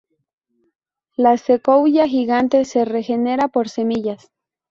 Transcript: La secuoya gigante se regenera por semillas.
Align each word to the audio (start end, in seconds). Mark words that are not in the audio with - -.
La 1.15 1.37
secuoya 1.37 2.07
gigante 2.07 2.65
se 2.65 2.85
regenera 2.85 3.49
por 3.49 3.69
semillas. 3.69 4.31